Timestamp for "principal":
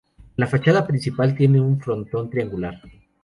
0.87-1.35